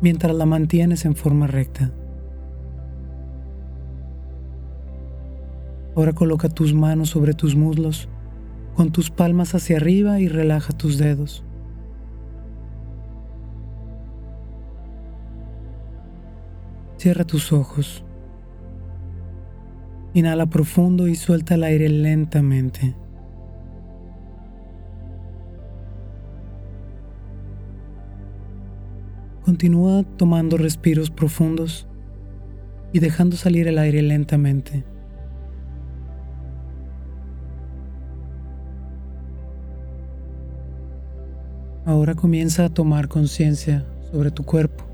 mientras 0.00 0.34
la 0.34 0.46
mantienes 0.46 1.04
en 1.04 1.16
forma 1.16 1.46
recta. 1.46 1.92
Ahora 5.94 6.12
coloca 6.12 6.48
tus 6.48 6.74
manos 6.74 7.10
sobre 7.10 7.32
tus 7.32 7.56
muslos, 7.56 8.08
con 8.74 8.92
tus 8.92 9.10
palmas 9.10 9.54
hacia 9.54 9.78
arriba 9.78 10.20
y 10.20 10.28
relaja 10.28 10.74
tus 10.74 10.98
dedos. 10.98 11.42
Cierra 16.98 17.24
tus 17.24 17.52
ojos. 17.52 18.04
Inhala 20.12 20.46
profundo 20.46 21.08
y 21.08 21.14
suelta 21.14 21.54
el 21.54 21.64
aire 21.64 21.88
lentamente. 21.88 22.94
Continúa 29.46 30.02
tomando 30.16 30.56
respiros 30.56 31.08
profundos 31.08 31.86
y 32.92 32.98
dejando 32.98 33.36
salir 33.36 33.68
el 33.68 33.78
aire 33.78 34.02
lentamente. 34.02 34.84
Ahora 41.84 42.16
comienza 42.16 42.64
a 42.64 42.70
tomar 42.70 43.06
conciencia 43.06 43.86
sobre 44.10 44.32
tu 44.32 44.44
cuerpo. 44.44 44.84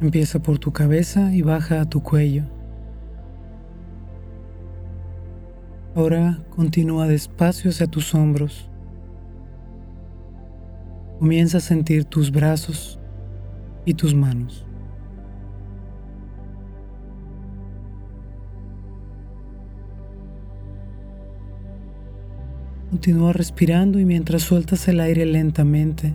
Empieza 0.00 0.40
por 0.40 0.58
tu 0.58 0.72
cabeza 0.72 1.32
y 1.32 1.42
baja 1.42 1.80
a 1.80 1.88
tu 1.88 2.02
cuello. 2.02 2.55
Ahora 5.96 6.38
continúa 6.50 7.06
despacio 7.06 7.70
hacia 7.70 7.86
tus 7.86 8.14
hombros. 8.14 8.68
Comienza 11.18 11.56
a 11.56 11.62
sentir 11.62 12.04
tus 12.04 12.30
brazos 12.30 13.00
y 13.86 13.94
tus 13.94 14.14
manos. 14.14 14.66
Continúa 22.90 23.32
respirando 23.32 23.98
y 23.98 24.04
mientras 24.04 24.42
sueltas 24.42 24.86
el 24.88 25.00
aire 25.00 25.24
lentamente, 25.24 26.14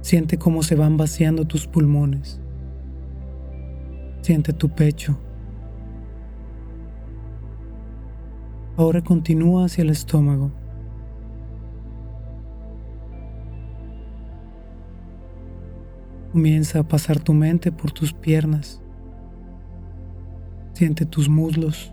siente 0.00 0.38
cómo 0.38 0.62
se 0.62 0.76
van 0.76 0.96
vaciando 0.96 1.44
tus 1.44 1.66
pulmones. 1.66 2.40
Siente 4.22 4.52
tu 4.52 4.68
pecho 4.68 5.18
Ahora 8.80 9.02
continúa 9.02 9.66
hacia 9.66 9.82
el 9.82 9.90
estómago. 9.90 10.50
Comienza 16.32 16.78
a 16.78 16.88
pasar 16.88 17.20
tu 17.20 17.34
mente 17.34 17.72
por 17.72 17.92
tus 17.92 18.14
piernas. 18.14 18.80
Siente 20.72 21.04
tus 21.04 21.28
muslos, 21.28 21.92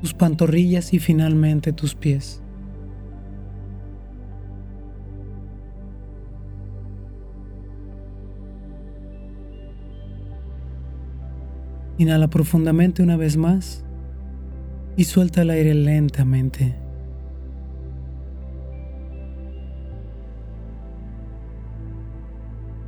tus 0.00 0.14
pantorrillas 0.14 0.94
y 0.94 0.98
finalmente 0.98 1.74
tus 1.74 1.94
pies. 1.94 2.42
Inhala 11.98 12.30
profundamente 12.30 13.02
una 13.02 13.18
vez 13.18 13.36
más 13.36 13.84
y 14.96 15.04
suelta 15.04 15.42
el 15.42 15.50
aire 15.50 15.74
lentamente. 15.74 16.74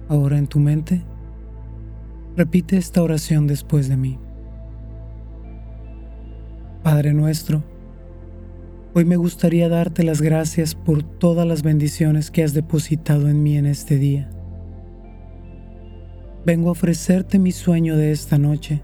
Ahora 0.08 0.36
en 0.36 0.46
tu 0.46 0.58
mente, 0.58 1.02
repite 2.36 2.76
esta 2.76 3.02
oración 3.02 3.46
después 3.46 3.88
de 3.88 3.96
mí. 3.96 4.18
Padre 6.82 7.14
nuestro, 7.14 7.62
hoy 8.92 9.04
me 9.04 9.16
gustaría 9.16 9.68
darte 9.68 10.02
las 10.02 10.20
gracias 10.20 10.74
por 10.74 11.02
todas 11.02 11.46
las 11.46 11.62
bendiciones 11.62 12.30
que 12.30 12.42
has 12.42 12.52
depositado 12.52 13.28
en 13.28 13.42
mí 13.42 13.56
en 13.56 13.66
este 13.66 13.96
día. 13.96 14.28
Vengo 16.44 16.68
a 16.68 16.72
ofrecerte 16.72 17.38
mi 17.38 17.52
sueño 17.52 17.96
de 17.96 18.10
esta 18.10 18.36
noche 18.36 18.82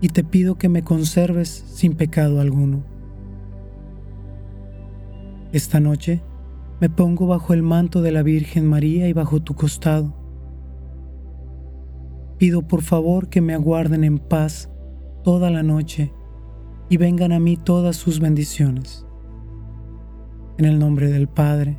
y 0.00 0.08
te 0.08 0.24
pido 0.24 0.56
que 0.56 0.68
me 0.68 0.82
conserves 0.82 1.48
sin 1.48 1.94
pecado 1.94 2.40
alguno. 2.40 2.82
Esta 5.52 5.80
noche 5.80 6.22
me 6.80 6.88
pongo 6.88 7.26
bajo 7.26 7.52
el 7.52 7.62
manto 7.62 8.00
de 8.00 8.12
la 8.12 8.22
Virgen 8.22 8.66
María 8.66 9.08
y 9.08 9.12
bajo 9.12 9.40
tu 9.42 9.54
costado. 9.54 10.14
Pido 12.38 12.62
por 12.62 12.82
favor 12.82 13.28
que 13.28 13.40
me 13.40 13.52
aguarden 13.52 14.04
en 14.04 14.18
paz 14.18 14.70
toda 15.22 15.50
la 15.50 15.62
noche 15.62 16.12
y 16.88 16.96
vengan 16.96 17.32
a 17.32 17.40
mí 17.40 17.56
todas 17.56 17.96
sus 17.96 18.20
bendiciones. 18.20 19.06
En 20.56 20.64
el 20.64 20.78
nombre 20.78 21.10
del 21.10 21.28
Padre, 21.28 21.78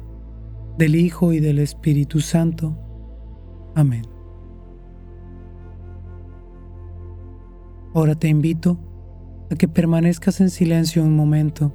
del 0.78 0.96
Hijo 0.96 1.34
y 1.34 1.40
del 1.40 1.60
Espíritu 1.60 2.20
Santo. 2.20 2.78
Amén. 3.76 4.11
Ahora 7.94 8.16
te 8.16 8.30
invito 8.30 8.80
a 9.50 9.56
que 9.56 9.68
permanezcas 9.68 10.40
en 10.40 10.50
silencio 10.50 11.04
un 11.04 11.16
momento 11.16 11.74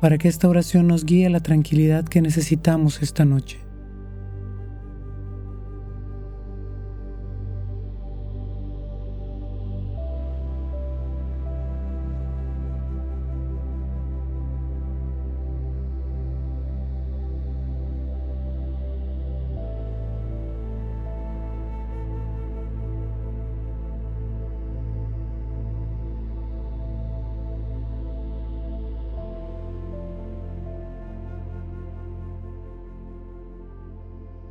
para 0.00 0.18
que 0.18 0.28
esta 0.28 0.48
oración 0.48 0.86
nos 0.86 1.04
guíe 1.04 1.26
a 1.26 1.30
la 1.30 1.40
tranquilidad 1.40 2.04
que 2.04 2.20
necesitamos 2.20 3.02
esta 3.02 3.24
noche. 3.24 3.63